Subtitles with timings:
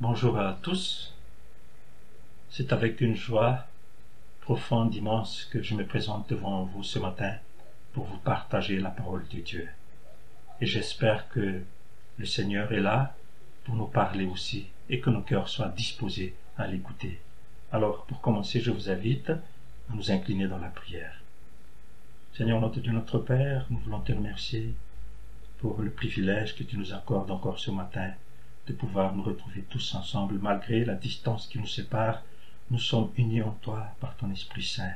[0.00, 1.14] Bonjour à tous.
[2.50, 3.64] C'est avec une joie
[4.40, 7.36] profonde, immense, que je me présente devant vous ce matin
[7.92, 9.68] pour vous partager la parole de Dieu.
[10.60, 11.62] Et j'espère que
[12.18, 13.14] le Seigneur est là
[13.62, 17.20] pour nous parler aussi et que nos cœurs soient disposés à l'écouter.
[17.70, 19.38] Alors, pour commencer, je vous invite à
[19.94, 21.20] nous incliner dans la prière.
[22.36, 24.74] Seigneur notre Dieu, notre Père, nous voulons te remercier
[25.58, 28.10] pour le privilège que tu nous accordes encore ce matin
[28.66, 32.22] de pouvoir nous retrouver tous ensemble malgré la distance qui nous sépare.
[32.70, 34.94] Nous sommes unis en toi par ton Esprit Saint.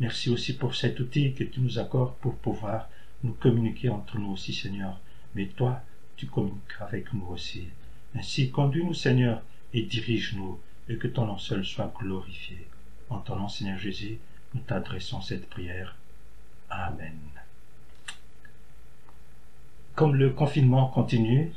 [0.00, 2.88] Merci aussi pour cet outil que tu nous accordes pour pouvoir
[3.22, 4.98] nous communiquer entre nous aussi, Seigneur.
[5.34, 5.82] Mais toi,
[6.16, 7.68] tu communiques avec nous aussi.
[8.14, 10.58] Ainsi, conduis-nous, Seigneur, et dirige-nous,
[10.88, 12.66] et que ton nom seul soit glorifié.
[13.08, 14.18] En ton nom, Seigneur Jésus,
[14.54, 15.96] nous t'adressons cette prière.
[16.68, 17.18] Amen.
[19.94, 21.52] Comme le confinement continue,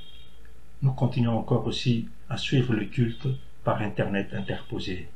[0.83, 3.27] nous continuons encore aussi à suivre le culte
[3.63, 5.07] par Internet interposé.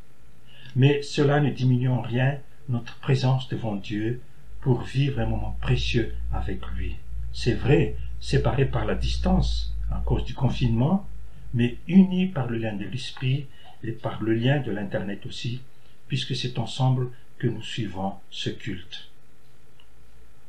[0.76, 4.22] Mais cela ne diminue en rien notre présence devant Dieu
[4.62, 6.96] pour vivre un moment précieux avec lui.
[7.34, 11.06] C'est vrai, séparés par la distance à cause du confinement,
[11.54, 13.48] mais unis par le lien de l'esprit
[13.84, 15.62] et par le lien de l'Internet aussi,
[16.08, 19.10] puisque c'est ensemble que nous suivons ce culte.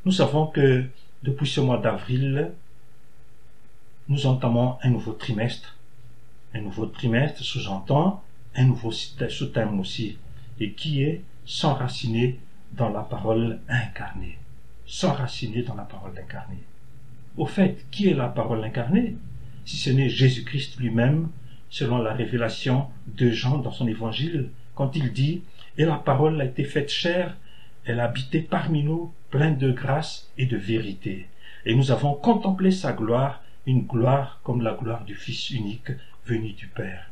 [0.05, 0.85] Nous savons que
[1.25, 2.53] depuis ce mois d'avril,
[4.09, 5.77] nous entamons un nouveau trimestre.
[6.55, 8.23] Un nouveau trimestre sous-entend
[8.55, 10.17] un nouveau sous-thème aussi,
[10.59, 12.41] et qui est s'enraciner
[12.73, 14.39] dans la parole incarnée.
[14.87, 16.63] S'enraciner dans la parole incarnée.
[17.37, 19.17] Au fait, qui est la parole incarnée?
[19.65, 21.29] Si ce n'est Jésus-Christ lui-même,
[21.71, 25.43] selon la révélation de Jean dans son évangile, quand il dit
[25.77, 27.37] Et la parole a été faite chair,
[27.85, 31.29] elle habitait parmi nous, pleine de grâce et de vérité.
[31.67, 35.93] Et nous avons contemplé sa gloire, une gloire comme la gloire du Fils unique
[36.25, 37.11] venu du Père.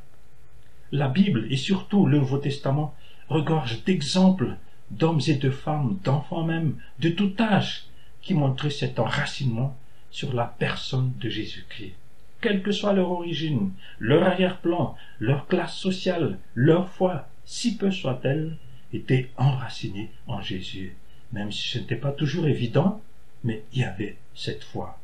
[0.90, 2.94] La Bible et surtout le Nouveau Testament
[3.28, 4.56] regorgent d'exemples
[4.90, 7.84] d'hommes et de femmes, d'enfants même, de tout âge,
[8.22, 9.76] qui montraient cet enracinement
[10.10, 11.92] sur la personne de Jésus-Christ.
[12.40, 18.56] Quelle que soit leur origine, leur arrière-plan, leur classe sociale, leur foi, si peu soit-elle,
[18.94, 20.96] étaient enracinés en Jésus.
[21.32, 23.02] Même si ce n'était pas toujours évident,
[23.44, 24.98] mais il y avait cette foi.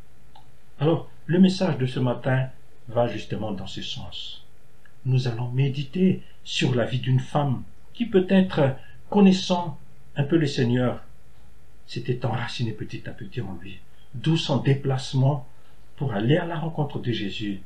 [0.79, 2.49] Alors, le message de ce matin
[2.89, 4.45] va justement dans ce sens.
[5.05, 7.63] Nous allons méditer sur la vie d'une femme
[7.95, 8.77] qui peut-être,
[9.11, 9.79] connaissant
[10.17, 11.03] un peu le Seigneur,
[11.87, 13.79] s'était enracinée petit à petit en lui,
[14.15, 15.47] d'où son déplacement
[15.97, 17.61] pour aller à la rencontre de Jésus.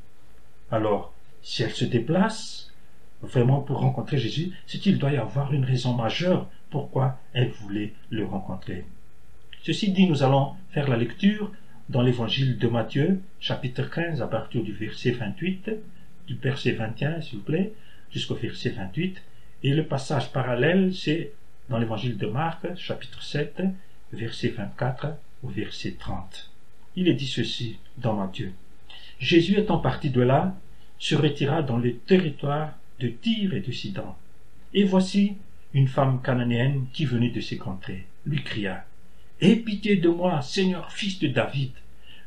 [0.71, 2.71] Alors, si elle se déplace
[3.21, 7.93] vraiment pour rencontrer Jésus, c'est qu'il doit y avoir une raison majeure pourquoi elle voulait
[8.09, 8.85] le rencontrer.
[9.63, 11.51] Ceci dit, nous allons faire la lecture
[11.89, 15.71] dans l'évangile de Matthieu, chapitre 15, à partir du verset 28,
[16.27, 17.71] du verset 21, s'il vous plaît,
[18.11, 19.21] jusqu'au verset 28.
[19.63, 21.31] Et le passage parallèle, c'est
[21.69, 23.61] dans l'évangile de Marc, chapitre 7,
[24.11, 26.51] verset 24 au verset 30.
[26.97, 28.51] Il est dit ceci dans Matthieu.
[29.19, 30.55] Jésus étant parti de là,
[30.99, 34.13] se retira dans le territoire de Tyr et de Sidon.
[34.73, 35.37] Et voici
[35.73, 38.86] une femme cananéenne qui venait de ces contrées, lui cria
[39.39, 41.71] Aie pitié de moi, Seigneur, fils de David.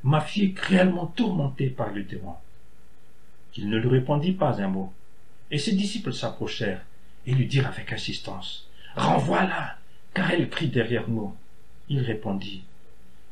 [0.04, 2.34] Ma fille est cruellement tourmentée par le démon.
[3.56, 4.93] Il ne lui répondit pas un mot.
[5.50, 6.84] Et ses disciples s'approchèrent
[7.26, 9.76] et lui dirent avec insistance Renvoie-la,
[10.15, 11.34] car elle crie derrière nous.
[11.88, 12.62] Il répondit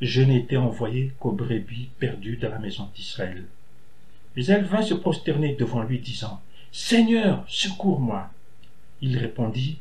[0.01, 3.45] Je n'ai été envoyé qu'aux brebis perdues de la maison d'Israël.
[4.35, 8.29] Mais elle vint se prosterner devant lui, disant Seigneur, secours-moi.
[9.01, 9.79] Il répondit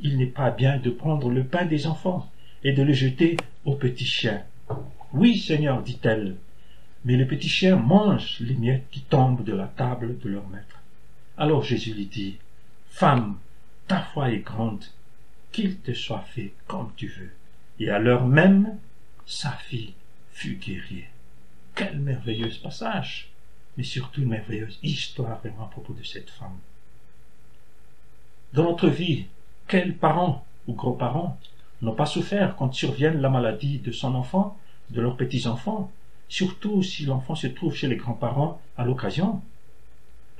[0.00, 2.30] Il n'est pas bien de prendre le pain des enfants
[2.64, 4.42] et de le jeter aux petits chiens.
[5.12, 6.36] Oui, Seigneur, dit-elle,
[7.04, 10.80] mais les petits chiens mangent les miettes qui tombent de la table de leur maître.
[11.36, 12.36] Alors Jésus lui dit,
[12.90, 13.38] Femme,
[13.86, 14.84] ta foi est grande,
[15.52, 17.30] qu'il te soit fait comme tu veux.
[17.80, 18.76] Et à l'heure même,
[19.26, 19.94] sa fille
[20.32, 21.04] fut guérie.
[21.74, 23.30] Quel merveilleux passage,
[23.76, 26.58] mais surtout une merveilleuse histoire à propos de cette femme.
[28.52, 29.26] Dans notre vie,
[29.68, 31.38] quels parents ou grands-parents
[31.82, 34.56] n'ont pas souffert quand survienne la maladie de son enfant,
[34.90, 35.90] de leurs petits-enfants,
[36.28, 39.42] surtout si l'enfant se trouve chez les grands-parents à l'occasion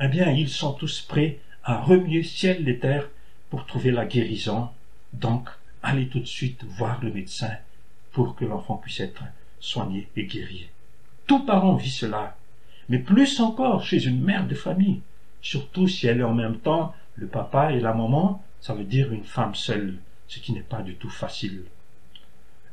[0.01, 3.09] Eh bien, ils sont tous prêts à remuer ciel et terre
[3.51, 4.69] pour trouver la guérison.
[5.13, 5.49] Donc,
[5.83, 7.53] allez tout de suite voir le médecin
[8.13, 9.23] pour que l'enfant puisse être
[9.61, 10.69] soigné et guéri.
[11.27, 12.37] Tout parent vit cela,
[12.89, 15.03] mais plus encore chez une mère de famille,
[15.43, 19.13] surtout si elle est en même temps le papa et la maman, ça veut dire
[19.13, 21.65] une femme seule ce qui n'est pas du tout facile.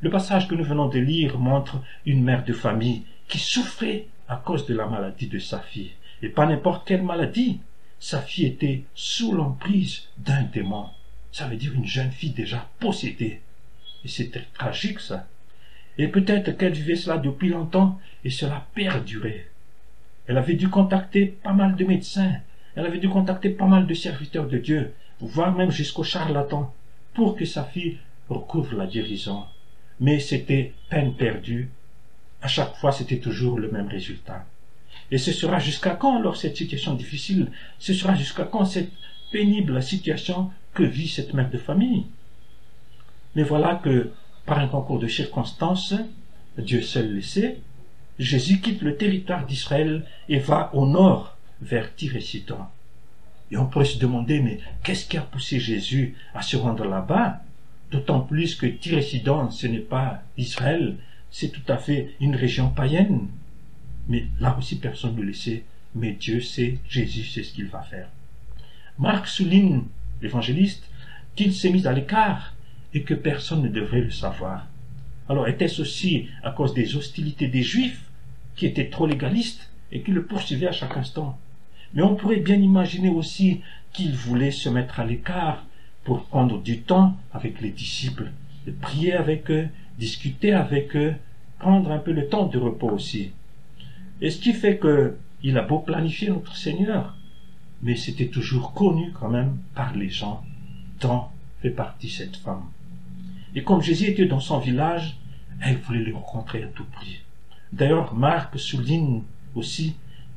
[0.01, 4.35] Le passage que nous venons de lire montre une mère de famille qui souffrait à
[4.35, 7.59] cause de la maladie de sa fille, et pas n'importe quelle maladie.
[7.97, 10.89] sa fille était sous l'emprise d'un démon.
[11.31, 13.41] Ça veut dire une jeune fille déjà possédée.
[14.03, 15.27] Et c'était tragique ça.
[15.97, 19.49] Et peut-être qu'elle vivait cela depuis longtemps et cela perdurait.
[20.27, 22.35] Elle avait dû contacter pas mal de médecins,
[22.75, 26.73] elle avait dû contacter pas mal de serviteurs de Dieu, voire même jusqu'au charlatan,
[27.15, 27.97] pour que sa fille
[28.29, 29.45] recouvre la guérison.
[29.99, 31.71] Mais c'était peine perdue.
[32.41, 34.45] À chaque fois, c'était toujours le même résultat.
[35.09, 37.51] Et ce sera jusqu'à quand alors cette situation difficile?
[37.79, 38.91] Ce sera jusqu'à quand cette
[39.31, 42.05] pénible situation que vit cette mère de famille?
[43.35, 44.11] Mais voilà que,
[44.45, 45.93] par un concours de circonstances,
[46.57, 47.59] Dieu seul le sait,
[48.19, 52.15] Jésus quitte le territoire d'Israël et va au nord, vers Tyr
[53.51, 57.41] et on pourrait se demander, mais qu'est-ce qui a poussé Jésus à se rendre là-bas?
[57.91, 60.95] D'autant plus que Tyr et Sidon, ce n'est pas Israël,
[61.29, 63.27] c'est tout à fait une région païenne.
[64.07, 65.63] Mais là aussi, personne ne le sait.
[65.93, 68.09] Mais Dieu sait, Jésus sait ce qu'il va faire.
[68.97, 69.83] Marc souligne,
[70.21, 70.89] l'évangéliste,
[71.35, 72.53] qu'il s'est mis à l'écart
[72.93, 74.67] et que personne ne devrait le savoir.
[75.27, 78.03] Alors était-ce aussi à cause des hostilités des Juifs
[78.55, 81.37] qui étaient trop légalistes et qui le poursuivaient à chaque instant?
[81.93, 83.61] Mais on pourrait bien imaginer aussi
[83.93, 85.65] qu'il voulait se mettre à l'écart
[86.03, 88.31] pour prendre du temps avec les disciples,
[88.65, 91.15] de prier avec eux, discuter avec eux,
[91.59, 93.31] prendre un peu le temps de repos aussi.
[94.21, 97.15] Et ce qui fait que il a beau planifier notre Seigneur,
[97.81, 100.43] mais c'était toujours connu quand même par les gens
[101.01, 101.25] dont
[101.61, 102.63] fait partie cette femme.
[103.53, 105.17] Et comme Jésus était dans son village,
[105.61, 107.21] elle voulait le rencontrer à tout prix.
[107.71, 109.21] D'ailleurs, Marc souligne
[109.53, 109.95] aussi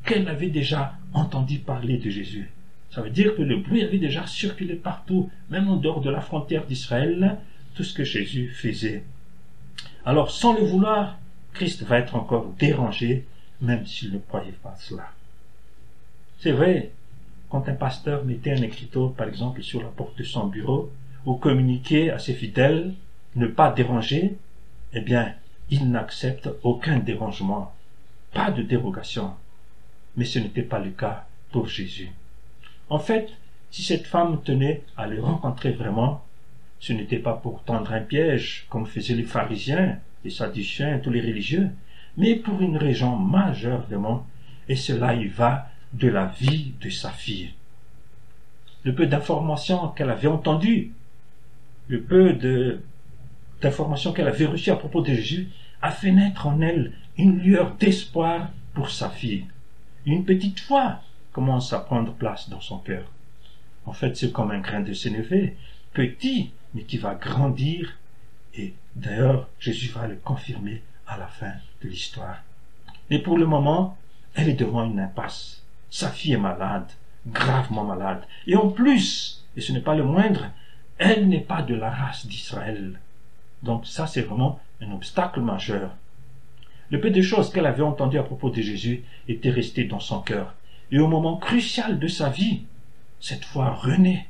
[0.08, 2.50] qu'elle avait déjà entendu parler de Jésus.
[2.90, 6.22] Ça veut dire que le bruit avait déjà circulé partout, même en dehors de la
[6.22, 7.36] frontière d'Israël,
[7.74, 9.04] tout ce que Jésus faisait.
[10.06, 11.18] Alors, sans le vouloir,
[11.52, 13.26] Christ va être encore dérangé
[13.60, 15.10] même s'il ne croyait pas cela.
[16.38, 16.92] C'est vrai,
[17.50, 20.90] quand un pasteur mettait un écriteau, par exemple, sur la porte de son bureau,
[21.26, 22.94] ou communiquait à ses fidèles
[23.36, 24.38] ne pas déranger,
[24.94, 25.34] eh bien,
[25.68, 27.74] il n'accepte aucun dérangement,
[28.32, 29.32] pas de dérogation.
[30.18, 32.10] Mais ce n'était pas le cas pour Jésus.
[32.90, 33.30] En fait,
[33.70, 36.24] si cette femme tenait à le rencontrer vraiment,
[36.80, 41.20] ce n'était pas pour tendre un piège, comme faisaient les pharisiens, les sadduciens, tous les
[41.20, 41.70] religieux,
[42.16, 44.22] mais pour une raison majeure monde,
[44.68, 47.52] et cela y va de la vie de sa fille.
[48.82, 50.90] Le peu d'informations qu'elle avait entendues,
[51.86, 52.36] le peu
[53.62, 55.48] d'informations qu'elle avait reçues à propos de Jésus,
[55.80, 59.46] a fait naître en elle une lueur d'espoir pour sa fille.
[60.08, 61.02] Une petite foi
[61.32, 63.04] commence à prendre place dans son cœur.
[63.84, 65.58] En fait, c'est comme un grain de sénévé,
[65.92, 67.98] petit, mais qui va grandir,
[68.54, 71.52] et d'ailleurs, Jésus va le confirmer à la fin
[71.82, 72.38] de l'histoire.
[73.10, 73.98] Mais pour le moment,
[74.34, 75.62] elle est devant une impasse.
[75.90, 76.90] Sa fille est malade,
[77.26, 78.22] gravement malade.
[78.46, 80.46] Et en plus, et ce n'est pas le moindre,
[80.96, 82.98] elle n'est pas de la race d'Israël.
[83.62, 85.90] Donc ça, c'est vraiment un obstacle majeur.
[86.90, 90.20] Le peu de choses qu'elle avait entendues à propos de Jésus était resté dans son
[90.20, 90.54] cœur.
[90.90, 92.62] Et au moment crucial de sa vie,
[93.20, 94.26] cette foi renaît.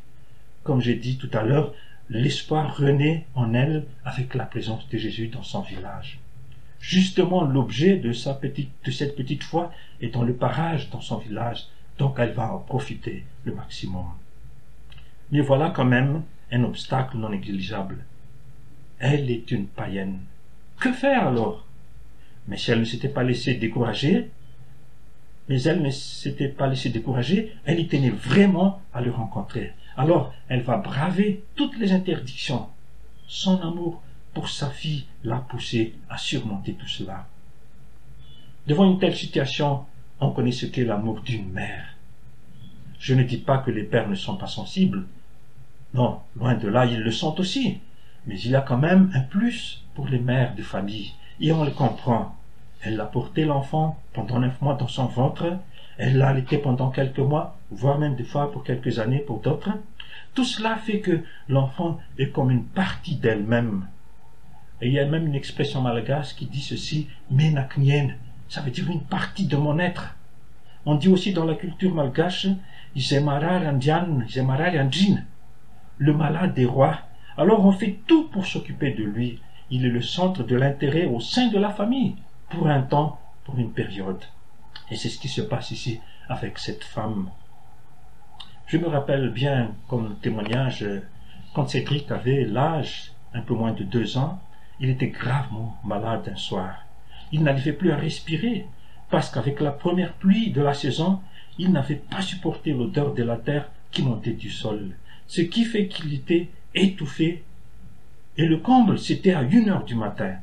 [0.64, 1.72] Comme j'ai dit tout à l'heure,
[2.10, 6.18] l'espoir renaît en elle avec la présence de Jésus dans son village.
[6.80, 11.66] Justement, l'objet de cette petite foi est dans le parage, dans son village,
[11.98, 14.06] donc elle va en profiter le maximum.
[15.30, 18.04] Mais voilà quand même un obstacle non négligeable.
[18.98, 20.18] Elle est une païenne.
[20.80, 21.64] Que faire alors?
[22.48, 24.30] Mais si elle ne s'était pas laissée décourager,
[25.48, 29.72] mais elle ne s'était pas laissée décourager, elle y tenait vraiment à le rencontrer.
[29.96, 32.66] Alors, elle va braver toutes les interdictions.
[33.26, 34.02] Son amour
[34.32, 37.26] pour sa fille l'a poussé à surmonter tout cela.
[38.66, 39.84] Devant une telle situation,
[40.20, 41.96] on connaît ce qu'est l'amour d'une mère.
[42.98, 45.06] Je ne dis pas que les pères ne sont pas sensibles.
[45.94, 47.78] Non, loin de là, ils le sont aussi.
[48.26, 51.64] Mais il y a quand même un plus pour les mères de famille, et on
[51.64, 52.36] le comprend.
[52.82, 55.58] Elle a porté l'enfant pendant neuf mois dans son ventre,
[55.96, 59.70] elle l'a allaité pendant quelques mois, voire même des fois pour quelques années pour d'autres.
[60.34, 63.86] Tout cela fait que l'enfant est comme une partie d'elle-même.
[64.80, 68.10] Et il y a même une expression malgache qui dit ceci, menaknien,
[68.48, 70.14] ça veut dire une partie de mon être.
[70.86, 72.46] On dit aussi dans la culture malgache,
[75.98, 77.00] le malade des rois.
[77.36, 79.40] Alors on fait tout pour s'occuper de lui.
[79.70, 82.14] Il est le centre de l'intérêt au sein de la famille,
[82.50, 84.22] pour un temps, pour une période.
[84.90, 87.30] Et c'est ce qui se passe ici avec cette femme.
[88.66, 90.84] Je me rappelle bien, comme témoignage,
[91.54, 94.40] quand Cédric avait l'âge, un peu moins de deux ans,
[94.80, 96.84] il était gravement malade un soir.
[97.32, 98.66] Il n'arrivait plus à respirer
[99.10, 101.20] parce qu'avec la première pluie de la saison,
[101.58, 104.94] il n'avait pas supporté l'odeur de la terre qui montait du sol,
[105.26, 107.42] ce qui fait qu'il était étouffé.
[108.36, 110.36] Et le comble, c'était à une heure du matin.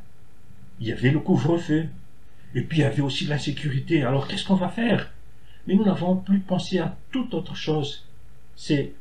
[0.79, 1.87] Il y avait le couvre-feu.
[2.53, 4.03] Et puis il y avait aussi l'insécurité.
[4.03, 5.11] Alors qu'est-ce qu'on va faire?
[5.67, 8.05] Mais nous n'avons plus pensé à toute autre chose.
[8.55, 8.93] C'est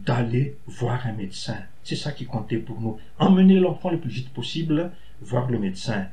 [0.00, 1.58] d'aller voir un médecin.
[1.84, 2.98] C'est ça qui comptait pour nous.
[3.18, 6.06] Emmener l'enfant le plus vite possible, voir le médecin.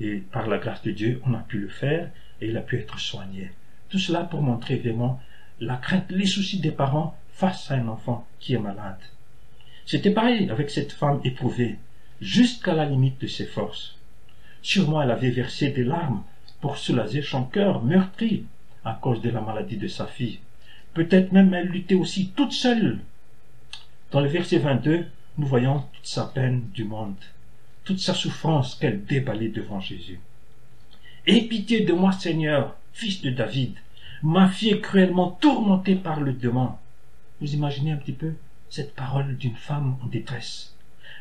[0.00, 2.10] Et par la grâce de Dieu, on a pu le faire
[2.40, 3.50] et il a pu être soigné.
[3.88, 5.20] Tout cela pour montrer vraiment
[5.60, 9.00] la crainte, les soucis des parents face à un enfant qui est malade.
[9.86, 11.78] C'était pareil avec cette femme éprouvée,
[12.20, 13.97] jusqu'à la limite de ses forces.
[14.62, 16.22] Sûrement elle avait versé des larmes
[16.60, 18.44] pour soulager son cœur meurtri
[18.84, 20.40] à cause de la maladie de sa fille.
[20.94, 23.00] Peut-être même elle luttait aussi toute seule.
[24.10, 27.14] Dans le verset 22, nous voyons toute sa peine du monde,
[27.84, 30.20] toute sa souffrance qu'elle déballait devant Jésus.
[31.26, 33.74] Aie pitié de moi, Seigneur, fils de David.
[34.22, 36.72] Ma fille cruellement tourmentée par le démon.
[37.40, 38.32] Vous imaginez un petit peu
[38.70, 40.74] cette parole d'une femme en détresse.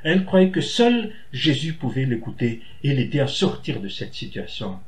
[0.04, 4.80] Elle croyait que seul Jésus pouvait l'écouter et l'aider à sortir de cette situation.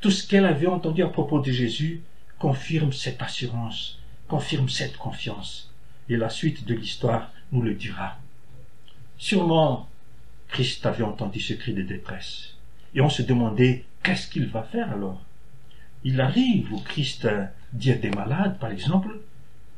[0.00, 2.02] Tout ce qu'elle avait entendu à propos de Jésus
[2.38, 5.70] confirme cette assurance, confirme cette confiance.
[6.08, 8.18] Et la suite de l'histoire nous le dira.
[9.16, 9.88] Sûrement,
[10.48, 12.54] Christ avait entendu ce cri de détresse.
[12.94, 15.22] Et on se demandait qu'est-ce qu'il va faire alors?
[16.04, 17.28] Il arrive où Christ
[17.72, 19.20] dit à des malades, par exemple,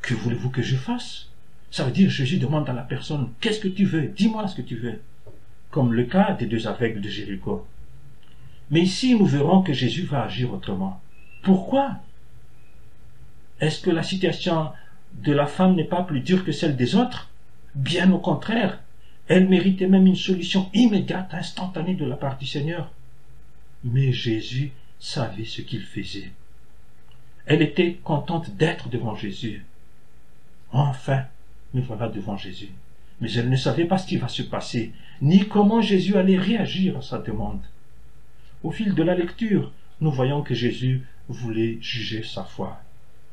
[0.00, 1.28] que voulez-vous que je fasse?
[1.74, 4.06] Ça veut dire Jésus demande à la personne, qu'est-ce que tu veux?
[4.06, 5.00] Dis-moi ce que tu veux.
[5.72, 7.66] Comme le cas des deux aveugles de Jéricho.
[8.70, 11.02] Mais ici, nous verrons que Jésus va agir autrement.
[11.42, 11.96] Pourquoi?
[13.58, 14.70] Est-ce que la situation
[15.14, 17.28] de la femme n'est pas plus dure que celle des autres?
[17.74, 18.78] Bien au contraire,
[19.26, 22.92] elle méritait même une solution immédiate, instantanée de la part du Seigneur.
[23.82, 26.30] Mais Jésus savait ce qu'il faisait.
[27.46, 29.66] Elle était contente d'être devant Jésus.
[30.70, 31.24] Enfin,
[31.74, 32.70] nous voilà devant Jésus.
[33.20, 36.96] Mais elle ne savait pas ce qui va se passer, ni comment Jésus allait réagir
[36.96, 37.60] à sa demande.
[38.62, 42.80] Au fil de la lecture, nous voyons que Jésus voulait juger sa foi.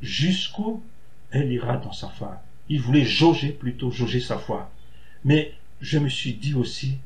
[0.02, 0.84] Jusqu'où
[1.32, 2.42] elle ira dans sa foi?
[2.70, 4.70] Il voulait jauger plutôt, jauger sa foi.
[5.24, 6.98] Mais je me suis dit aussi,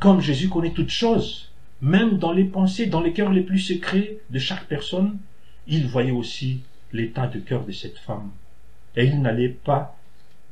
[0.00, 4.18] comme Jésus connaît toutes choses, même dans les pensées, dans les cœurs les plus secrets
[4.30, 5.18] de chaque personne,
[5.66, 6.60] il voyait aussi
[6.92, 8.30] l'état de cœur de cette femme.
[8.96, 9.96] Et il n'allait pas,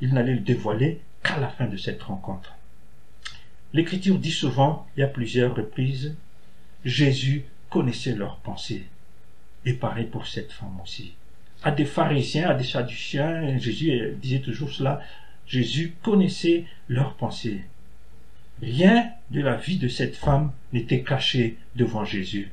[0.03, 2.55] il n'allait le dévoiler qu'à la fin de cette rencontre.
[3.73, 6.17] L'Écriture dit souvent, et à plusieurs reprises,
[6.85, 8.85] Jésus connaissait leurs pensées.
[9.65, 11.15] Et pareil pour cette femme aussi.
[11.63, 15.01] À des pharisiens, à des sadduciens, Jésus disait toujours cela,
[15.47, 17.63] Jésus connaissait leurs pensées.
[18.61, 22.51] Rien de la vie de cette femme n'était caché devant Jésus.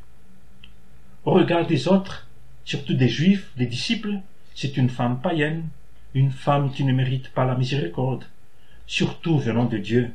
[1.25, 2.27] Au regard des autres,
[2.63, 4.19] surtout des juifs, des disciples,
[4.53, 5.67] c'est une femme païenne,
[6.13, 8.25] une femme qui ne mérite pas la miséricorde,
[8.87, 10.11] surtout venant de Dieu.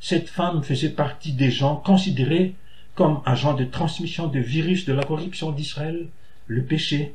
[0.00, 2.54] Cette femme faisait partie des gens considérés
[2.94, 6.08] comme agents de transmission de virus de la corruption d'Israël,
[6.46, 7.14] le péché,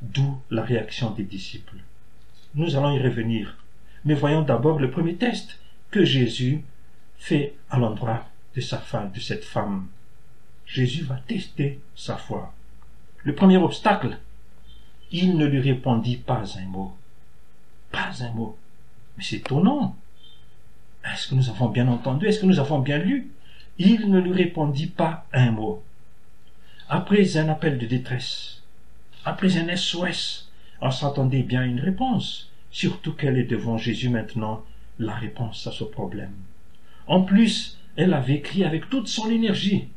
[0.00, 1.76] d'où la réaction des disciples.
[2.54, 3.56] Nous allons y revenir,
[4.04, 5.58] mais voyons d'abord le premier test
[5.90, 6.62] que Jésus
[7.18, 9.86] fait à l'endroit de sa femme, de cette femme.
[10.66, 12.52] Jésus va tester sa foi.
[13.24, 14.18] Le premier obstacle,
[15.10, 16.96] il ne lui répondit pas un mot.
[17.92, 18.56] Pas un mot.
[19.16, 19.96] Mais c'est étonnant.
[21.04, 22.26] Est-ce que nous avons bien entendu?
[22.26, 23.30] Est-ce que nous avons bien lu?
[23.78, 25.82] Il ne lui répondit pas un mot.
[26.88, 28.62] Après un appel de détresse,
[29.24, 34.64] après un SOS, on s'attendait bien à une réponse, surtout qu'elle est devant Jésus maintenant,
[34.98, 36.34] la réponse à ce problème.
[37.06, 39.88] En plus, elle avait crié avec toute son énergie.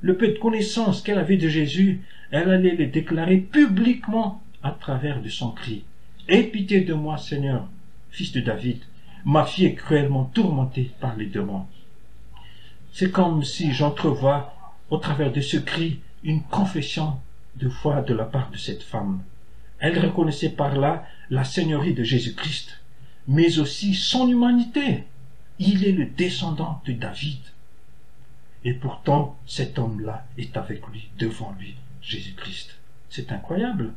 [0.00, 5.22] Le peu de connaissances qu'elle avait de Jésus, elle allait le déclarer publiquement à travers
[5.22, 5.84] de son cri.
[6.26, 7.68] Aie pitié de moi, Seigneur,
[8.10, 8.82] fils de David.
[9.26, 11.66] Ma fille est cruellement tourmentée par les démons.
[12.92, 14.54] C'est comme si j'entrevois
[14.88, 17.20] au travers de ce cri une confession
[17.56, 19.22] de foi de la part de cette femme.
[19.78, 22.80] Elle reconnaissait par là la seigneurie de Jésus-Christ,
[23.28, 25.04] mais aussi son humanité.
[25.58, 27.40] Il est le descendant de David.
[28.64, 32.78] Et pourtant, cet homme-là est avec lui, devant lui, Jésus-Christ.
[33.10, 33.92] C'est incroyable.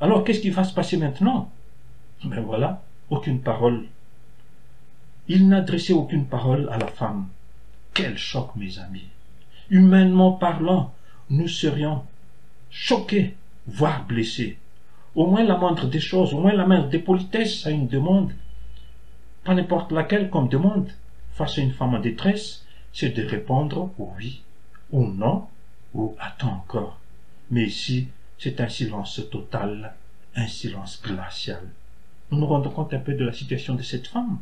[0.00, 1.50] Alors, qu'est-ce qui va se passer maintenant?
[2.24, 3.86] Ben voilà, aucune parole.
[5.28, 7.28] Il n'adressait aucune parole à la femme.
[7.94, 9.08] Quel choc, mes amis.
[9.70, 10.94] Humainement parlant,
[11.30, 12.02] nous serions
[12.70, 13.34] choqués,
[13.66, 14.58] voire blessés.
[15.14, 18.32] Au moins la moindre des choses, au moins la moindre des politesses à une demande
[19.46, 20.90] pas n'importe laquelle comme demande,
[21.34, 24.42] face à une femme en détresse, c'est de répondre oui
[24.90, 25.46] ou non
[25.94, 26.98] ou attends encore.
[27.52, 28.08] Mais ici,
[28.38, 29.94] c'est un silence total,
[30.34, 31.62] un silence glacial.
[32.30, 34.38] Nous nous rendons compte un peu de la situation de cette femme.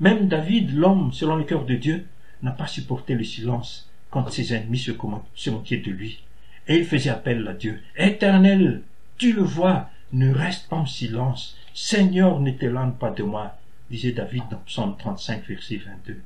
[0.00, 2.06] Même David, l'homme selon le cœur de Dieu,
[2.42, 6.22] n'a pas supporté le silence quand ses ennemis se, moquaient de lui.
[6.66, 7.80] Et il faisait appel à Dieu.
[7.96, 8.82] Éternel,
[9.18, 11.56] tu le vois, ne reste pas en silence.
[11.74, 13.56] Seigneur, ne t'éloigne pas de moi,
[13.90, 16.20] disait David dans Psaume 35, verset 22.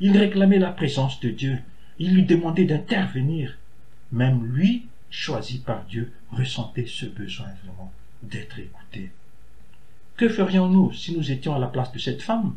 [0.00, 1.58] Il réclamait la présence de Dieu.
[1.98, 3.56] Il lui demandait d'intervenir.
[4.10, 9.10] Même lui, choisi par Dieu, ressentait ce besoin vraiment d'être écouté.
[10.16, 12.54] Que ferions-nous si nous étions à la place de cette femme?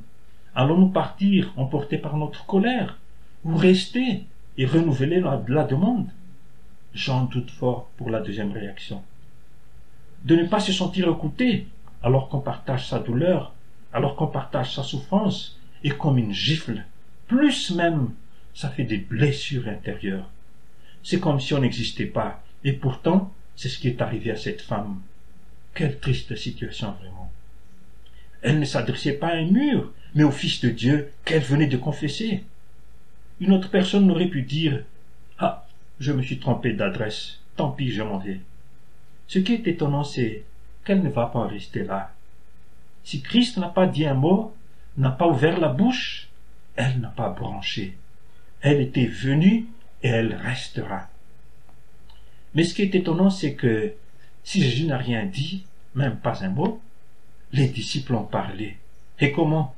[0.56, 2.98] Allons-nous partir emportés par notre colère
[3.44, 4.26] ou rester
[4.58, 6.10] et renouveler la, la demande?
[6.94, 9.04] J'en doute fort pour la deuxième réaction.
[10.26, 11.68] De ne pas se sentir écouté
[12.04, 13.54] alors qu'on partage sa douleur,
[13.94, 16.84] alors qu'on partage sa souffrance, est comme une gifle.
[17.28, 18.12] Plus même,
[18.54, 20.30] ça fait des blessures intérieures.
[21.04, 22.44] C'est comme si on n'existait pas.
[22.64, 25.02] Et pourtant, c'est ce qui est arrivé à cette femme.
[25.74, 27.32] Quelle triste situation vraiment.
[28.42, 31.78] Elle ne s'adressait pas à un mur, mais au Fils de Dieu qu'elle venait de
[31.78, 32.44] confesser.
[33.40, 34.84] Une autre personne n'aurait pu dire
[35.40, 35.68] Ah,
[36.00, 38.40] je me suis trompé d'adresse, tant pis, je m'en vais.
[39.28, 40.44] Ce qui est étonnant, c'est
[40.84, 42.12] qu'elle ne va pas rester là.
[43.04, 44.54] Si Christ n'a pas dit un mot,
[44.98, 46.28] n'a pas ouvert la bouche,
[46.76, 47.96] elle n'a pas branché.
[48.62, 49.68] Elle était venue
[50.04, 51.10] et elle restera.
[52.54, 53.94] Mais ce qui est étonnant, c'est que
[54.44, 55.66] si Jésus n'a rien dit,
[55.96, 56.82] même pas un mot,
[57.54, 58.78] les disciples ont parlé.
[59.20, 59.76] Et comment?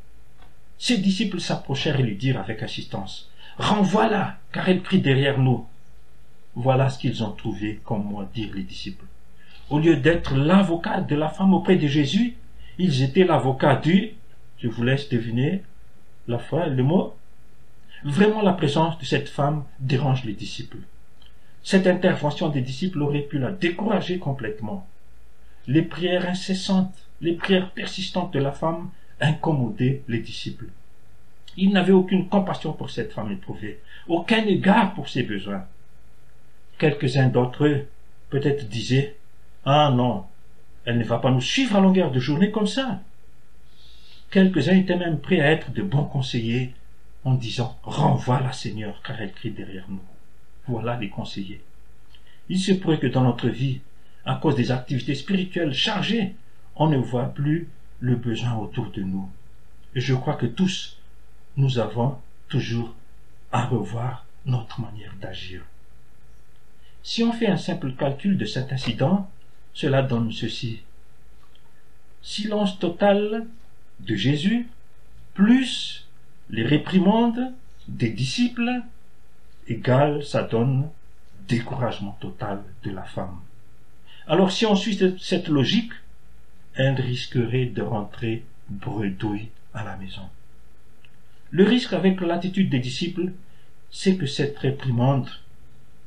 [0.77, 5.65] Ses disciples s'approchèrent et lui dirent avec assistance, Renvoie-la, car elle crie derrière nous.
[6.56, 9.06] Voilà ce qu'ils ont trouvé comme moi dirent les disciples.
[9.70, 12.36] Au lieu d'être l'avocat de la femme auprès de Jésus,
[12.77, 14.13] ils étaient l'avocat du,
[14.60, 15.63] je vous laisse deviner
[16.27, 17.15] la foi, le mot.
[18.03, 20.79] Vraiment la présence de cette femme dérange les disciples.
[21.63, 24.86] Cette intervention des disciples aurait pu la décourager complètement.
[25.67, 28.89] Les prières incessantes, les prières persistantes de la femme
[29.22, 30.67] incommodaient les disciples.
[31.56, 35.63] Ils n'avaient aucune compassion pour cette femme éprouvée, aucun égard pour ses besoins.
[36.78, 37.88] Quelques-uns d'entre eux
[38.30, 39.15] peut-être disaient
[39.63, 40.25] Ah non,
[40.84, 42.99] elle ne va pas nous suivre à longueur de journée comme ça.
[44.30, 46.73] Quelques-uns étaient même prêts à être de bons conseillers
[47.25, 50.01] en disant Renvoie-la, Seigneur, car elle crie derrière nous.
[50.67, 51.62] Voilà les conseillers.
[52.49, 53.81] Il se pourrait que dans notre vie,
[54.25, 56.36] à cause des activités spirituelles chargées,
[56.75, 59.29] on ne voit plus le besoin autour de nous.
[59.95, 60.97] Et je crois que tous,
[61.55, 62.93] nous avons toujours
[63.51, 65.62] à revoir notre manière d'agir.
[67.03, 69.29] Si on fait un simple calcul de cet incident,
[69.73, 70.81] cela donne ceci.
[72.21, 73.45] Silence total
[73.99, 74.67] de Jésus,
[75.33, 76.03] plus
[76.54, 77.52] les réprimandes
[77.88, 78.70] des disciples,
[79.68, 80.88] égale, ça donne
[81.48, 83.39] découragement total de la femme.
[84.28, 85.94] Alors si on suit cette logique,
[86.76, 90.30] elle risquerait de rentrer bredouille à la maison.
[91.50, 93.32] Le risque avec l'attitude des disciples,
[93.89, 95.30] c'est que cette réprimande,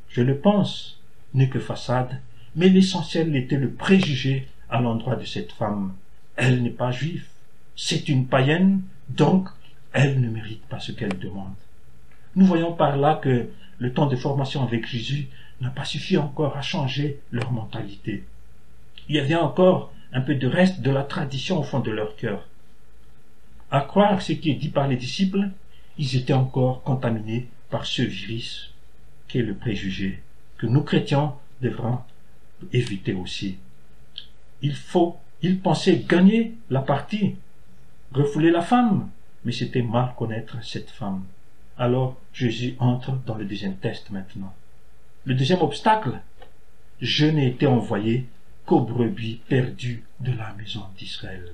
[0.09, 1.01] je le pense,
[1.35, 2.21] n'est que façade,
[2.55, 5.95] mais l'essentiel était le préjugé à l'endroit de cette femme.
[6.37, 7.27] Elle n'est pas juive,
[7.75, 9.49] c'est une païenne, donc
[9.97, 11.55] elle ne mérite pas ce qu'elle demande.
[12.35, 15.29] Nous voyons par là que le temps de formation avec Jésus
[15.63, 18.25] n'a pas suffi encore à changer leur mentalité.
[19.09, 22.15] Il y avait encore un peu de reste de la tradition au fond de leur
[22.17, 22.47] cœur.
[23.71, 25.49] À croire ce qui est dit par les disciples,
[25.97, 28.75] ils étaient encore contaminés par ce virus
[29.29, 30.23] qu'est le préjugé,
[30.59, 32.01] que nous chrétiens devrons
[32.71, 33.57] éviter aussi.
[34.61, 37.37] Il faut, ils pensaient gagner la partie,
[38.13, 39.09] refouler la femme,
[39.47, 41.25] mais c'était mal connaître cette femme.
[41.79, 44.53] Alors Jésus entre dans le deuxième test maintenant.
[45.25, 46.19] Le deuxième obstacle,
[47.01, 48.27] je n'ai été envoyé
[48.67, 51.53] qu'aux brebis perdues de la maison d'Israël.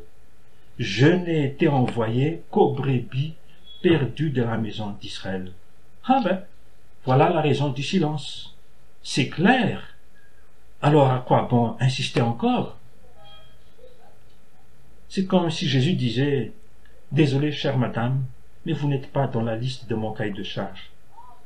[0.78, 3.34] Je n'ai été envoyé qu'aux brebis
[3.82, 5.52] perdues de la maison d'Israël.
[6.04, 6.42] Ah ben,
[7.04, 8.56] voilà la raison du silence.
[9.02, 9.96] C'est clair.
[10.80, 12.78] Alors à quoi bon insister encore?
[15.10, 16.52] C'est comme si Jésus disait
[17.12, 18.24] Désolé, chère madame,
[18.64, 20.88] mais vous n'êtes pas dans la liste de mon cahier de charge.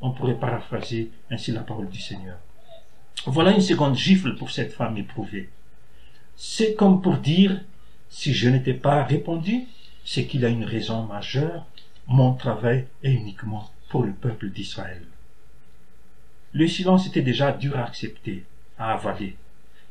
[0.00, 2.38] On pourrait paraphraser ainsi la parole du Seigneur.
[3.26, 5.50] Voilà une seconde gifle pour cette femme éprouvée.
[6.36, 7.60] C'est comme pour dire,
[8.10, 9.64] si je n'étais pas répondu,
[10.04, 11.66] c'est qu'il a une raison majeure,
[12.06, 15.02] mon travail est uniquement pour le peuple d'Israël.
[16.52, 18.44] Le silence était déjà dur à accepter,
[18.78, 19.36] à avaler.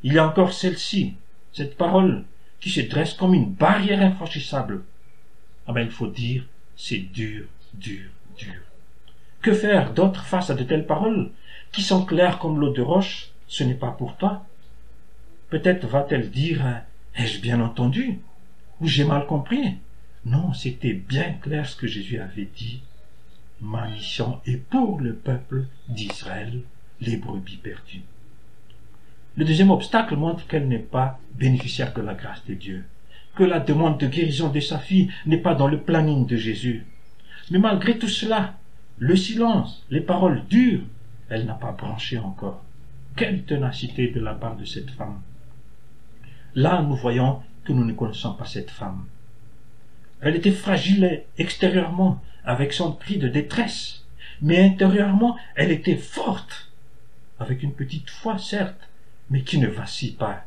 [0.02, 1.16] Il y a encore celle-ci,
[1.52, 2.24] cette parole,
[2.60, 4.82] qui se dresse comme une barrière infranchissable
[5.66, 6.44] ah ben, il faut dire,
[6.76, 8.54] c'est dur, dur, dur.
[9.42, 11.30] Que faire d'autre face à de telles paroles
[11.72, 13.30] qui sont claires comme l'eau de roche?
[13.48, 14.44] Ce n'est pas pour toi.
[15.50, 16.82] Peut-être va-t-elle dire
[17.14, 18.18] Ai-je bien entendu?
[18.80, 19.76] Ou j'ai mal compris?
[20.24, 22.82] Non, c'était bien clair ce que Jésus avait dit.
[23.60, 26.60] Ma mission est pour le peuple d'Israël,
[27.00, 28.02] les brebis perdues.
[29.36, 32.84] Le deuxième obstacle montre qu'elle n'est pas bénéficiaire de la grâce de Dieu,
[33.36, 36.86] que la demande de guérison de sa fille n'est pas dans le planning de Jésus.
[37.50, 38.54] Mais malgré tout cela,
[38.98, 40.82] le silence, les paroles dures,
[41.28, 42.64] elle n'a pas branché encore.
[43.14, 45.20] Quelle ténacité de la part de cette femme.
[46.54, 49.04] Là, nous voyons que nous ne connaissons pas cette femme.
[50.20, 54.04] Elle était fragile extérieurement, avec son cri de détresse,
[54.40, 56.70] mais intérieurement, elle était forte,
[57.38, 58.88] avec une petite foi, certes,
[59.28, 60.44] mais qui ne vacille pas.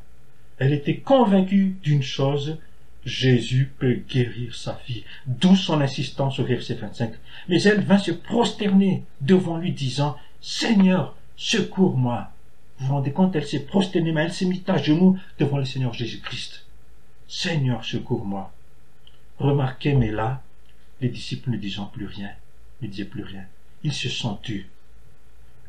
[0.57, 2.57] Elle était convaincue d'une chose,
[3.09, 7.13] Jésus peut guérir sa fille, d'où son insistance au verset 25.
[7.49, 12.31] Mais elle vint se prosterner devant lui, disant, Seigneur, secours-moi.
[12.77, 15.65] Vous vous rendez compte, elle s'est prosternée, mais elle s'est mise à genoux devant le
[15.65, 16.65] Seigneur Jésus-Christ.
[17.27, 18.53] Seigneur, secours-moi.
[19.39, 20.41] Remarquez, mais là,
[21.01, 22.29] les disciples ne disant plus rien,
[22.81, 23.43] ne disaient plus rien.
[23.83, 24.67] Ils se sont tus.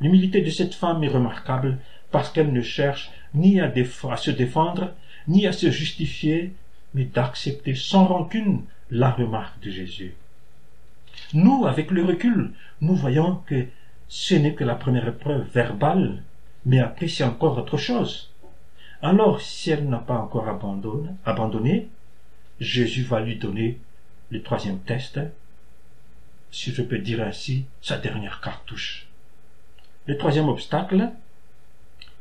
[0.00, 1.78] L'humilité de cette femme est remarquable
[2.10, 3.72] parce qu'elle ne cherche ni à,
[4.10, 4.94] à, se défendre,
[5.28, 6.52] ni à se justifier,
[6.94, 10.14] mais d'accepter sans rancune la remarque de Jésus.
[11.32, 13.66] Nous, avec le recul, nous voyons que
[14.08, 16.22] ce n'est que la première épreuve verbale,
[16.66, 18.32] mais après c'est encore autre chose.
[19.02, 21.88] Alors, si elle n'a pas encore abandonné,
[22.58, 23.78] Jésus va lui donner
[24.30, 25.20] le troisième test,
[26.50, 29.06] si je peux dire ainsi, sa dernière cartouche.
[30.06, 31.10] Le troisième obstacle,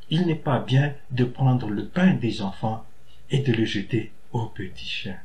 [0.10, 2.86] il n'est pas bien de prendre le pain des enfants
[3.32, 5.20] et de le jeter aux petits chiens.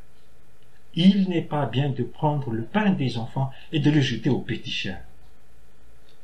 [0.95, 4.41] Il n'est pas bien de prendre le pain des enfants et de le jeter aux
[4.41, 5.01] petits chiens.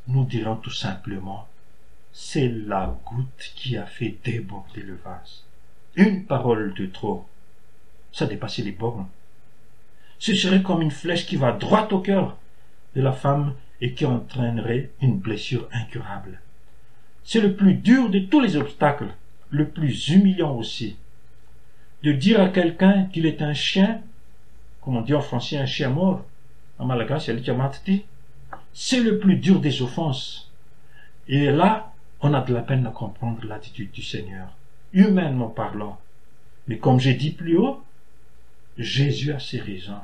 [0.07, 1.49] Nous dirons tout simplement,
[2.13, 5.45] c'est la goutte qui a fait déborder le vase.
[5.97, 7.27] Une parole de trop,
[8.13, 9.09] ça dépassait les bornes.
[10.19, 12.37] Ce serait comme une flèche qui va droit au cœur
[12.95, 16.41] de la femme et qui entraînerait une blessure incurable.
[17.25, 19.15] C'est le plus dur de tous les obstacles,
[19.51, 20.97] le plus humiliant aussi.
[22.03, 24.01] De dire à quelqu'un qu'il est un chien,
[24.81, 26.25] comme on dit en français un chien mort,
[26.79, 27.31] en malagasy
[28.73, 30.51] c'est le plus dur des offenses.
[31.29, 34.49] Et là, on a de la peine à comprendre l'attitude du Seigneur,
[34.93, 36.01] humainement parlant.
[36.69, 37.83] Mais comme j'ai dit plus haut,
[38.79, 40.01] Jésus a ses raisons.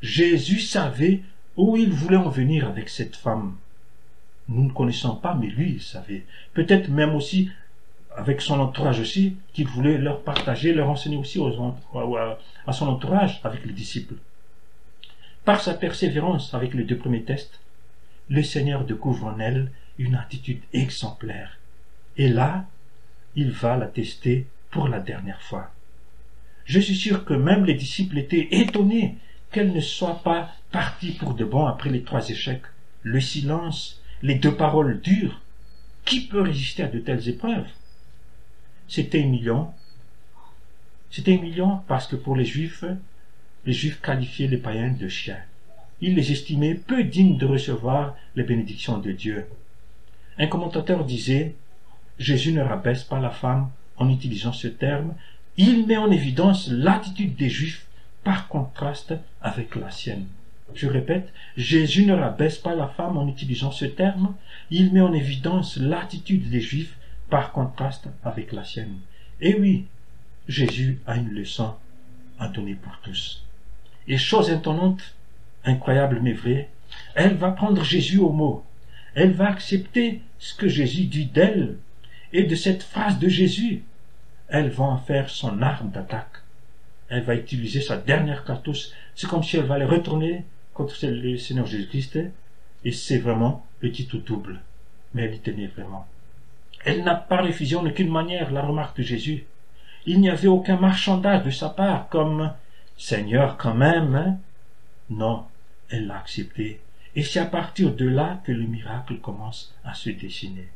[0.00, 1.22] Jésus savait
[1.56, 3.56] où il voulait en venir avec cette femme.
[4.48, 6.24] Nous ne connaissons pas, mais lui, il savait.
[6.54, 7.50] Peut-être même aussi
[8.16, 11.40] avec son entourage aussi, qu'il voulait leur partager, leur enseigner aussi
[12.66, 14.14] à son entourage avec les disciples.
[15.44, 17.60] Par sa persévérance avec les deux premiers tests,
[18.28, 21.58] le Seigneur découvre en elle une attitude exemplaire.
[22.16, 22.66] Et là,
[23.34, 25.70] il va la tester pour la dernière fois.
[26.64, 29.16] Je suis sûr que même les disciples étaient étonnés
[29.50, 32.62] qu'elle ne soit pas partie pour de bon après les trois échecs,
[33.02, 35.40] le silence, les deux paroles dures.
[36.04, 37.66] Qui peut résister à de telles épreuves?
[38.94, 39.74] C'était humiliant.
[41.10, 42.84] C'était humiliant parce que pour les Juifs,
[43.64, 45.38] les Juifs qualifiaient les païens de chiens.
[46.02, 49.46] Ils les estimaient peu dignes de recevoir les bénédictions de Dieu.
[50.36, 51.54] Un commentateur disait
[52.18, 55.14] Jésus ne rabaisse pas la femme en utilisant ce terme,
[55.56, 57.86] il met en évidence l'attitude des Juifs
[58.24, 60.26] par contraste avec la sienne.
[60.74, 64.34] Je répète, Jésus ne rabaisse pas la femme en utilisant ce terme,
[64.70, 66.98] il met en évidence l'attitude des Juifs
[67.32, 68.98] par contraste avec la sienne.
[69.40, 69.86] Et oui,
[70.48, 71.72] Jésus a une leçon
[72.38, 73.42] à donner pour tous.
[74.06, 75.14] Et chose étonnante,
[75.64, 76.68] incroyable mais vraie,
[77.14, 78.62] elle va prendre Jésus au mot.
[79.14, 81.78] Elle va accepter ce que Jésus dit d'elle
[82.34, 83.82] et de cette phrase de Jésus.
[84.48, 86.42] Elle va en faire son arme d'attaque.
[87.08, 88.88] Elle va utiliser sa dernière cartouche.
[89.14, 92.18] C'est comme si elle va les retourner contre le Seigneur Jésus-Christ,
[92.84, 94.60] et c'est vraiment petit ou double.
[95.14, 96.06] Mais elle y tenait vraiment.
[96.84, 99.46] Elle n'a pas refusé en aucune manière la remarque de Jésus.
[100.04, 102.52] Il n'y avait aucun marchandage de sa part, comme
[102.98, 104.14] Seigneur quand même.
[104.16, 104.38] Hein?
[105.10, 105.44] Non,
[105.90, 106.80] elle l'a accepté.
[107.14, 110.68] Et c'est à partir de là que le miracle commence à se dessiner.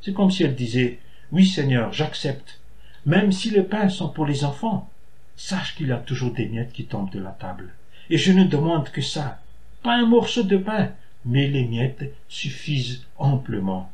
[0.00, 0.98] C'est comme si elle disait,
[1.30, 2.60] Oui Seigneur, j'accepte.
[3.06, 4.90] Même si les pains sont pour les enfants,
[5.36, 7.74] sache qu'il y a toujours des miettes qui tombent de la table.
[8.10, 9.40] Et je ne demande que ça.
[9.82, 10.90] Pas un morceau de pain,
[11.24, 13.91] mais les miettes suffisent amplement.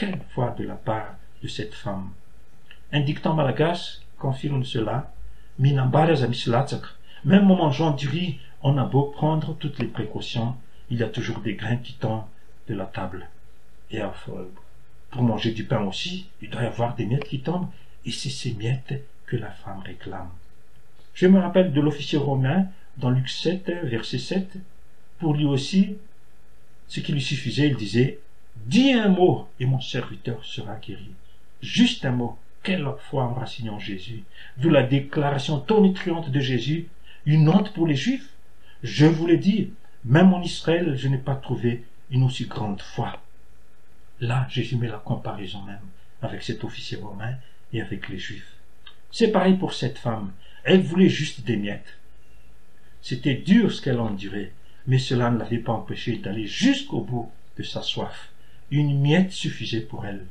[0.00, 0.18] Quelle
[0.56, 2.12] de la part de cette femme.
[2.90, 5.12] Un dicton malagas confirme cela.
[5.58, 10.56] Même en mangeant du riz, on a beau prendre toutes les précautions,
[10.88, 12.24] il y a toujours des grains qui tombent
[12.66, 13.28] de la table.
[13.90, 14.00] Et
[15.10, 17.68] pour manger du pain aussi, il doit y avoir des miettes qui tombent.
[18.06, 20.30] et c'est ces miettes que la femme réclame.
[21.12, 24.56] Je me rappelle de l'officier romain dans Luc 7, verset 7.
[25.18, 25.98] Pour lui aussi,
[26.88, 28.18] ce qui lui suffisait, il disait,
[28.56, 31.10] Dis un mot et mon serviteur sera guéri.
[31.62, 32.38] Juste un mot.
[32.62, 34.24] Quelle foi en Jésus.
[34.58, 36.88] D'où la déclaration tonitruante de Jésus,
[37.24, 38.28] une honte pour les Juifs.
[38.82, 39.70] Je vous l'ai dit,
[40.04, 43.20] même en Israël, je n'ai pas trouvé une aussi grande foi.
[44.20, 45.78] Là, Jésus met la comparaison même
[46.22, 47.34] avec cet officier romain
[47.72, 48.54] et avec les Juifs.
[49.10, 50.32] C'est pareil pour cette femme.
[50.64, 51.98] Elle voulait juste des miettes.
[53.02, 54.52] C'était dur ce qu'elle endurait,
[54.86, 58.30] mais cela ne l'avait pas empêché d'aller jusqu'au bout de sa soif.
[58.70, 60.26] Une miette suffisait pour elle.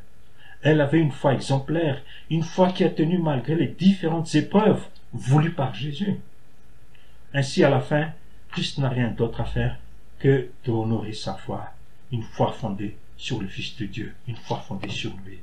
[0.62, 5.54] Elle avait une foi exemplaire, une foi qui a tenu malgré les différentes épreuves voulues
[5.54, 6.19] par Jésus.
[7.34, 8.10] Ainsi, à la fin,
[8.52, 9.78] Christ n'a rien d'autre à faire
[10.19, 11.71] que de honorer sa foi,
[12.12, 15.39] une foi fondée sur le Fils de Dieu, une foi fondée sur lui.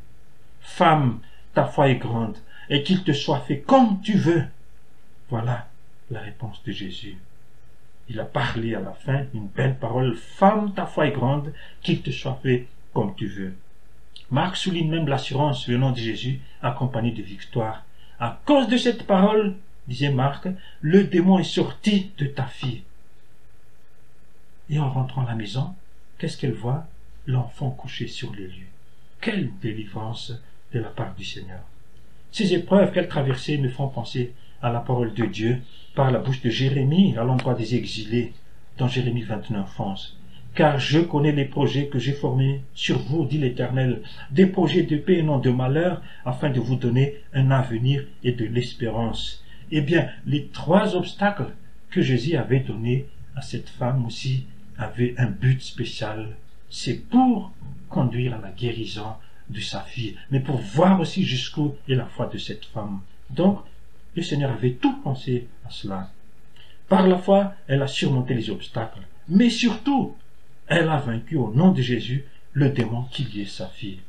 [0.60, 1.20] Femme,
[1.54, 2.36] ta foi est grande,
[2.68, 4.44] et qu'il te soit fait comme tu veux.
[5.30, 5.68] Voilà
[6.10, 7.16] la réponse de Jésus.
[8.08, 10.14] Il a parlé à la fin une belle parole.
[10.14, 12.66] Femme, ta foi est grande, qu'il te soit fait
[13.16, 13.54] tu veux.
[14.30, 17.84] Marc souligne même l'assurance venant de Jésus, accompagnée de victoire.
[18.18, 19.56] À cause de cette parole,
[19.86, 20.48] disait Marc,
[20.80, 22.82] le démon est sorti de ta fille.
[24.70, 25.74] Et en rentrant à la maison,
[26.18, 26.86] qu'est-ce qu'elle voit?
[27.26, 28.72] L'enfant couché sur les lieux.
[29.20, 30.32] Quelle délivrance
[30.72, 31.60] de la part du Seigneur.
[32.32, 35.60] Ces épreuves qu'elle traversait me font penser à la parole de Dieu
[35.94, 38.32] par la bouche de Jérémie à l'endroit des exilés
[38.78, 40.18] dans Jérémie 29 11.
[40.56, 44.96] Car je connais les projets que j'ai formés sur vous, dit l'Éternel, des projets de
[44.96, 49.44] paix et non de malheur, afin de vous donner un avenir et de l'espérance.
[49.70, 51.52] Eh bien, les trois obstacles
[51.90, 54.46] que Jésus avait donnés à cette femme aussi
[54.78, 56.36] avaient un but spécial.
[56.70, 57.52] C'est pour
[57.90, 59.12] conduire à la guérison
[59.50, 63.00] de sa fille, mais pour voir aussi jusqu'où est la foi de cette femme.
[63.28, 63.60] Donc,
[64.14, 66.10] le Seigneur avait tout pensé à cela.
[66.88, 70.16] Par la foi, elle a surmonté les obstacles, mais surtout,
[70.68, 74.00] elle a vaincu au nom de Jésus le démon qui liait sa fille.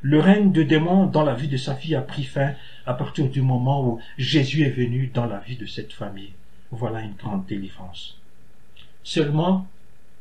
[0.00, 2.54] Le règne de démon dans la vie de sa fille a pris fin
[2.86, 6.32] à partir du moment où Jésus est venu dans la vie de cette famille.
[6.70, 8.18] Voilà une grande délivrance.
[9.04, 9.66] Seulement,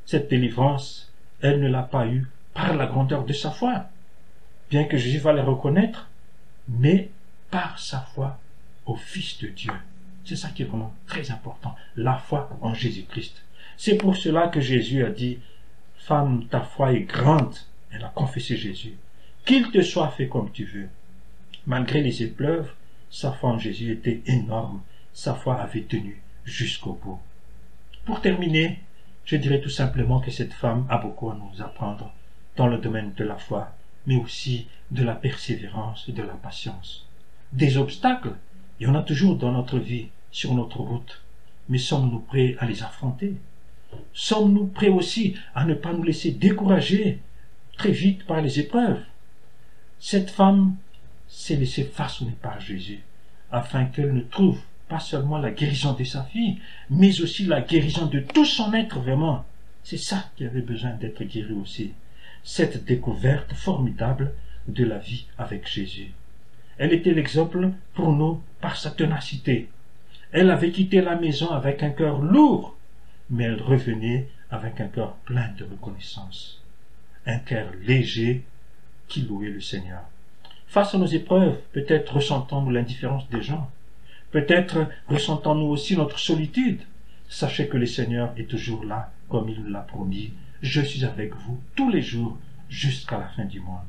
[0.05, 3.85] cette délivrance, elle ne l'a pas eue par la grandeur de sa foi,
[4.69, 6.09] bien que Jésus va le reconnaître,
[6.67, 7.09] mais
[7.49, 8.39] par sa foi
[8.85, 9.73] au Fils de Dieu.
[10.25, 13.43] C'est ça qui est vraiment très important, la foi en Jésus-Christ.
[13.77, 15.39] C'est pour cela que Jésus a dit,
[16.49, 17.55] Ta foi est grande.
[17.89, 18.97] Elle a confessé Jésus.
[19.45, 20.89] Qu'il te soit fait comme tu veux.
[21.65, 22.73] Malgré les épreuves,
[23.09, 24.81] sa foi en Jésus était énorme.
[25.13, 27.19] Sa foi avait tenu jusqu'au bout.
[28.03, 28.79] Pour terminer,
[29.23, 32.11] je dirais tout simplement que cette femme a beaucoup à nous apprendre
[32.57, 33.73] dans le domaine de la foi,
[34.05, 37.07] mais aussi de la persévérance et de la patience.
[37.53, 38.33] Des obstacles,
[38.79, 41.21] il y en a toujours dans notre vie, sur notre route,
[41.69, 43.35] mais sommes-nous prêts à les affronter?
[44.13, 47.19] Sommes-nous prêts aussi à ne pas nous laisser décourager
[47.77, 48.99] très vite par les épreuves?
[49.99, 50.75] Cette femme
[51.27, 53.03] s'est laissée façonner par Jésus,
[53.51, 58.07] afin qu'elle ne trouve pas seulement la guérison de sa fille, mais aussi la guérison
[58.07, 59.45] de tout son être vraiment.
[59.83, 61.93] C'est ça qui avait besoin d'être guéri aussi.
[62.43, 64.33] Cette découverte formidable
[64.67, 66.11] de la vie avec Jésus.
[66.77, 69.69] Elle était l'exemple pour nous par sa ténacité.
[70.31, 72.75] Elle avait quitté la maison avec un cœur lourd,
[73.31, 76.61] mais elle revenait avec un cœur plein de reconnaissance,
[77.25, 78.43] un cœur léger
[79.07, 80.01] qui louait le Seigneur.
[80.67, 83.71] Face à nos épreuves, peut-être ressentons-nous l'indifférence des gens,
[84.31, 86.81] peut-être ressentons-nous aussi notre solitude.
[87.29, 90.33] Sachez que le Seigneur est toujours là, comme il nous l'a promis.
[90.61, 92.37] Je suis avec vous tous les jours
[92.69, 93.79] jusqu'à la fin du monde.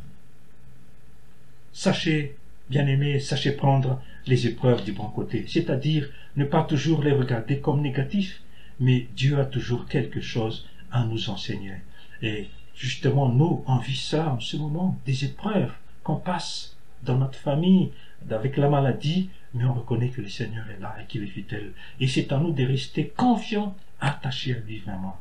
[1.72, 2.36] Sachez,
[2.70, 7.80] bien-aimés, sachez prendre les épreuves du bon côté, c'est-à-dire ne pas toujours les regarder comme
[7.80, 8.40] négatifs,
[8.80, 11.74] mais Dieu a toujours quelque chose à nous enseigner.
[12.22, 17.38] Et justement, nous, on vit ça en ce moment, des épreuves qu'on passe dans notre
[17.38, 17.90] famille,
[18.30, 21.72] avec la maladie, mais on reconnaît que le Seigneur est là et qu'il est fidèle.
[22.00, 25.18] Et c'est à nous de rester confiants, attachés à lui vraiment.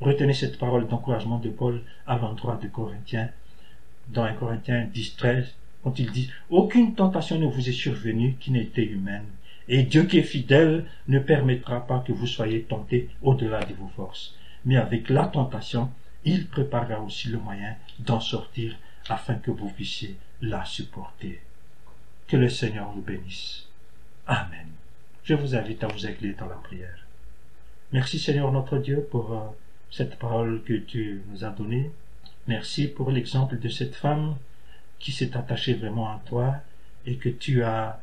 [0.00, 3.30] Retenez cette parole d'encouragement de Paul à l'endroit de Corinthiens,
[4.08, 8.50] dans 1 Corinthiens 10, 13, quand il dit Aucune tentation ne vous est survenue qui
[8.50, 9.26] n'ait été humaine.
[9.68, 13.88] Et Dieu qui est fidèle ne permettra pas que vous soyez tentés au-delà de vos
[13.88, 14.34] forces.
[14.64, 15.90] Mais avec la tentation,
[16.24, 18.76] il préparera aussi le moyen d'en sortir
[19.08, 21.40] afin que vous puissiez la supporter.
[22.26, 23.66] Que le Seigneur vous bénisse.
[24.26, 24.68] Amen.
[25.24, 27.06] Je vous invite à vous incliner dans la prière.
[27.92, 29.40] Merci Seigneur notre Dieu pour euh,
[29.90, 31.90] cette parole que tu nous as donnée.
[32.48, 34.36] Merci pour l'exemple de cette femme
[34.98, 36.56] qui s'est attachée vraiment à toi
[37.06, 38.00] et que tu as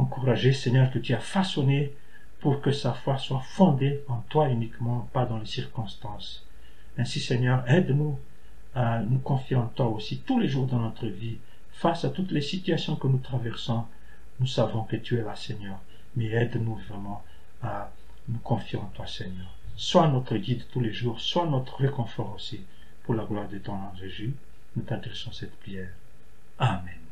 [0.00, 1.94] encouragé, Seigneur, que tu as façonné
[2.40, 6.46] pour que sa foi soit fondée en toi uniquement, pas dans les circonstances.
[6.96, 8.18] Ainsi, Seigneur, aide-nous
[8.74, 11.38] à nous confier en toi aussi tous les jours dans notre vie.
[11.72, 13.84] Face à toutes les situations que nous traversons,
[14.38, 15.78] nous savons que tu es là, Seigneur.
[16.16, 17.22] Mais aide-nous vraiment
[17.62, 17.90] à
[18.28, 19.54] nous confier en toi, Seigneur.
[19.76, 22.60] Sois notre guide tous les jours, sois notre réconfort aussi.
[23.04, 24.34] Pour la gloire de ton nom Jésus,
[24.76, 25.90] nous t'adressons cette prière.
[26.58, 27.09] Amen.